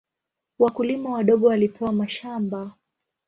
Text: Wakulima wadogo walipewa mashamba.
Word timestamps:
Wakulima 0.59 1.09
wadogo 1.13 1.47
walipewa 1.47 1.91
mashamba. 1.91 2.71